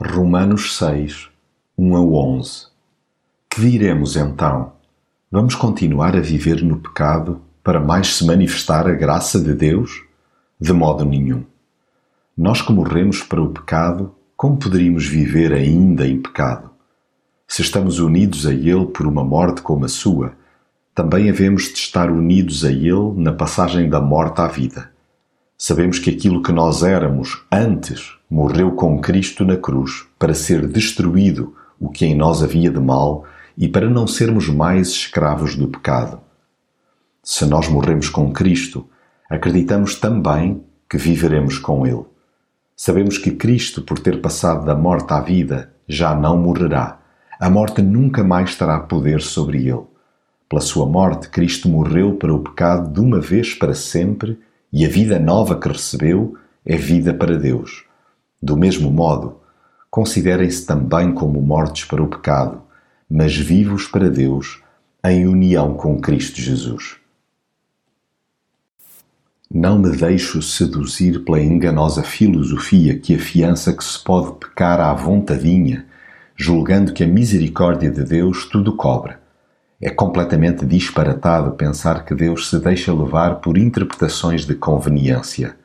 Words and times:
Romanos 0.00 0.76
6, 0.76 1.28
1 1.78 1.96
a 1.96 2.00
11 2.00 2.66
Que 3.48 3.60
diremos 3.60 4.16
então? 4.16 4.72
Vamos 5.30 5.54
continuar 5.54 6.16
a 6.16 6.20
viver 6.20 6.64
no 6.64 6.78
pecado 6.78 7.40
para 7.62 7.78
mais 7.78 8.16
se 8.16 8.26
manifestar 8.26 8.88
a 8.88 8.92
graça 8.92 9.40
de 9.40 9.54
Deus? 9.54 10.02
De 10.60 10.72
modo 10.72 11.04
nenhum. 11.04 11.44
Nós 12.36 12.60
que 12.60 12.72
morremos 12.72 13.22
para 13.22 13.40
o 13.40 13.50
pecado, 13.50 14.12
como 14.36 14.56
poderíamos 14.56 15.06
viver 15.06 15.52
ainda 15.52 16.04
em 16.04 16.20
pecado? 16.20 16.70
Se 17.46 17.62
estamos 17.62 18.00
unidos 18.00 18.48
a 18.48 18.52
Ele 18.52 18.86
por 18.86 19.06
uma 19.06 19.22
morte 19.22 19.62
como 19.62 19.84
a 19.84 19.88
sua, 19.88 20.32
também 20.92 21.30
havemos 21.30 21.72
de 21.72 21.78
estar 21.78 22.10
unidos 22.10 22.64
a 22.64 22.72
Ele 22.72 23.12
na 23.14 23.32
passagem 23.32 23.88
da 23.88 24.00
morte 24.00 24.40
à 24.40 24.48
vida. 24.48 24.90
Sabemos 25.66 25.98
que 25.98 26.10
aquilo 26.10 26.42
que 26.42 26.52
nós 26.52 26.82
éramos 26.82 27.42
antes 27.50 28.18
morreu 28.28 28.72
com 28.72 29.00
Cristo 29.00 29.46
na 29.46 29.56
cruz 29.56 30.04
para 30.18 30.34
ser 30.34 30.68
destruído 30.68 31.56
o 31.80 31.88
que 31.88 32.04
em 32.04 32.14
nós 32.14 32.42
havia 32.42 32.70
de 32.70 32.78
mal 32.78 33.24
e 33.56 33.66
para 33.66 33.88
não 33.88 34.06
sermos 34.06 34.46
mais 34.50 34.88
escravos 34.88 35.56
do 35.56 35.66
pecado. 35.66 36.20
Se 37.22 37.46
nós 37.46 37.66
morremos 37.66 38.10
com 38.10 38.30
Cristo, 38.30 38.86
acreditamos 39.26 39.94
também 39.94 40.62
que 40.86 40.98
viveremos 40.98 41.56
com 41.56 41.86
Ele. 41.86 42.04
Sabemos 42.76 43.16
que 43.16 43.30
Cristo, 43.30 43.80
por 43.80 43.98
ter 43.98 44.20
passado 44.20 44.66
da 44.66 44.74
morte 44.74 45.14
à 45.14 45.20
vida, 45.22 45.72
já 45.88 46.14
não 46.14 46.36
morrerá. 46.36 47.00
A 47.40 47.48
morte 47.48 47.80
nunca 47.80 48.22
mais 48.22 48.54
terá 48.54 48.80
poder 48.80 49.22
sobre 49.22 49.66
ele. 49.66 49.84
Pela 50.46 50.60
sua 50.60 50.84
morte, 50.84 51.30
Cristo 51.30 51.70
morreu 51.70 52.16
para 52.16 52.34
o 52.34 52.40
pecado 52.40 52.92
de 52.92 53.00
uma 53.00 53.18
vez 53.18 53.54
para 53.54 53.72
sempre 53.72 54.38
e 54.74 54.84
a 54.84 54.88
vida 54.88 55.20
nova 55.20 55.56
que 55.56 55.68
recebeu 55.68 56.36
é 56.66 56.76
vida 56.76 57.14
para 57.14 57.38
Deus. 57.38 57.84
Do 58.42 58.56
mesmo 58.56 58.90
modo, 58.90 59.38
considerem-se 59.88 60.66
também 60.66 61.14
como 61.14 61.40
mortos 61.40 61.84
para 61.84 62.02
o 62.02 62.08
pecado, 62.08 62.60
mas 63.08 63.36
vivos 63.36 63.86
para 63.86 64.10
Deus 64.10 64.60
em 65.04 65.28
união 65.28 65.74
com 65.74 66.00
Cristo 66.00 66.40
Jesus. 66.40 66.96
Não 69.48 69.78
me 69.78 69.96
deixo 69.96 70.42
seduzir 70.42 71.24
pela 71.24 71.40
enganosa 71.40 72.02
filosofia 72.02 72.98
que 72.98 73.14
afiança 73.14 73.72
que 73.72 73.84
se 73.84 74.02
pode 74.02 74.40
pecar 74.40 74.80
à 74.80 74.92
vontadinha, 74.92 75.86
julgando 76.34 76.92
que 76.92 77.04
a 77.04 77.06
misericórdia 77.06 77.92
de 77.92 78.02
Deus 78.02 78.46
tudo 78.46 78.74
cobra. 78.74 79.23
É 79.80 79.90
completamente 79.90 80.64
disparatado 80.64 81.52
pensar 81.52 82.04
que 82.04 82.14
Deus 82.14 82.48
se 82.48 82.58
deixa 82.58 82.94
levar 82.94 83.36
por 83.36 83.58
interpretações 83.58 84.46
de 84.46 84.54
conveniência. 84.54 85.56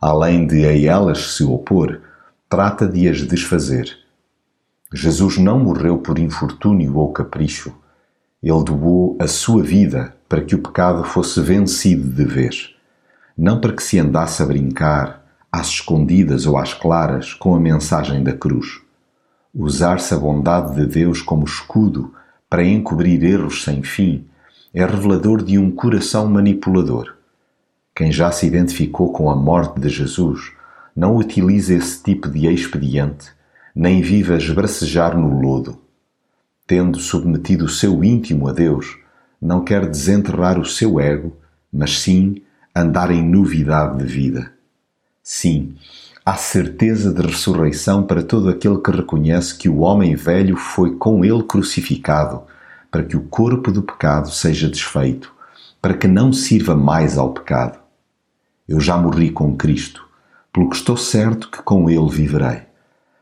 Além 0.00 0.46
de 0.46 0.64
a 0.64 0.76
elas 0.76 1.34
se 1.34 1.44
opor, 1.44 2.00
trata 2.48 2.86
de 2.86 3.08
as 3.08 3.18
desfazer. 3.18 3.98
Jesus 4.92 5.36
não 5.38 5.58
morreu 5.58 5.98
por 5.98 6.18
infortúnio 6.18 6.96
ou 6.96 7.12
capricho. 7.12 7.72
Ele 8.42 8.64
doou 8.64 9.16
a 9.20 9.26
sua 9.26 9.62
vida 9.62 10.14
para 10.28 10.42
que 10.42 10.54
o 10.54 10.62
pecado 10.62 11.04
fosse 11.04 11.40
vencido 11.40 12.08
de 12.08 12.24
vez. 12.24 12.74
Não 13.36 13.60
para 13.60 13.72
que 13.72 13.82
se 13.82 13.98
andasse 13.98 14.42
a 14.42 14.46
brincar, 14.46 15.20
às 15.52 15.68
escondidas 15.68 16.46
ou 16.46 16.56
às 16.56 16.72
claras, 16.72 17.34
com 17.34 17.54
a 17.54 17.60
mensagem 17.60 18.22
da 18.22 18.32
cruz. 18.32 18.80
Usar-se 19.54 20.14
a 20.14 20.16
bondade 20.16 20.76
de 20.76 20.86
Deus 20.86 21.20
como 21.20 21.44
escudo 21.44 22.14
para 22.50 22.64
encobrir 22.64 23.22
erros 23.22 23.62
sem 23.62 23.80
fim 23.80 24.26
é 24.74 24.84
revelador 24.84 25.44
de 25.44 25.56
um 25.56 25.70
coração 25.70 26.28
manipulador. 26.28 27.14
Quem 27.94 28.10
já 28.10 28.32
se 28.32 28.44
identificou 28.44 29.12
com 29.12 29.30
a 29.30 29.36
morte 29.36 29.78
de 29.78 29.88
Jesus 29.88 30.52
não 30.94 31.16
utiliza 31.16 31.74
esse 31.74 32.02
tipo 32.02 32.28
de 32.28 32.48
expediente, 32.48 33.28
nem 33.72 34.02
vive 34.02 34.34
a 34.34 34.36
esbracejar 34.36 35.16
no 35.16 35.40
lodo. 35.40 35.78
Tendo 36.66 36.98
submetido 36.98 37.66
o 37.66 37.68
seu 37.68 38.02
íntimo 38.02 38.48
a 38.48 38.52
Deus, 38.52 38.98
não 39.40 39.62
quer 39.62 39.88
desenterrar 39.88 40.58
o 40.58 40.64
seu 40.64 40.98
ego, 40.98 41.36
mas 41.72 42.00
sim 42.00 42.42
andar 42.74 43.12
em 43.12 43.22
novidade 43.22 43.98
de 43.98 44.04
vida. 44.04 44.52
Sim, 45.22 45.76
há 46.24 46.36
certeza 46.36 47.12
de 47.12 47.22
ressurreição 47.22 48.02
para 48.02 48.22
todo 48.22 48.48
aquele 48.48 48.78
que 48.78 48.90
reconhece 48.90 49.56
que 49.56 49.68
o 49.68 49.78
homem 49.78 50.14
velho 50.14 50.56
foi 50.56 50.96
com 50.96 51.24
ele 51.24 51.42
crucificado, 51.42 52.42
para 52.90 53.02
que 53.02 53.16
o 53.16 53.22
corpo 53.22 53.72
do 53.72 53.82
pecado 53.82 54.30
seja 54.30 54.68
desfeito, 54.68 55.32
para 55.80 55.94
que 55.94 56.06
não 56.06 56.32
sirva 56.32 56.76
mais 56.76 57.16
ao 57.16 57.32
pecado. 57.32 57.78
Eu 58.68 58.80
já 58.80 58.96
morri 58.96 59.30
com 59.30 59.56
Cristo, 59.56 60.06
pelo 60.52 60.68
que 60.68 60.76
estou 60.76 60.96
certo 60.96 61.50
que 61.50 61.62
com 61.62 61.88
ele 61.88 62.08
viverei. 62.08 62.62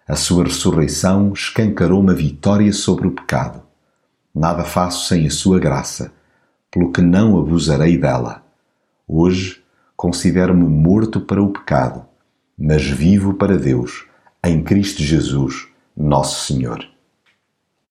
A 0.07 0.17
sua 0.17 0.45
ressurreição 0.45 1.33
escancarou 1.33 2.01
uma 2.01 2.15
vitória 2.15 2.73
sobre 2.73 3.07
o 3.07 3.13
pecado. 3.13 3.63
Nada 4.35 4.65
faço 4.65 5.07
sem 5.07 5.27
a 5.27 5.31
sua 5.31 5.59
graça, 5.59 6.13
pelo 6.71 6.91
que 6.91 7.01
não 7.01 7.39
abusarei 7.39 7.97
dela. 7.97 8.43
Hoje 9.07 9.63
considero-me 9.97 10.67
morto 10.67 11.21
para 11.21 11.43
o 11.43 11.51
pecado 11.51 12.08
mas 12.59 12.85
vivo 12.85 13.35
para 13.35 13.57
Deus, 13.57 14.05
em 14.45 14.63
Cristo 14.63 15.03
Jesus, 15.03 15.69
nosso 15.97 16.47
Senhor. 16.47 16.85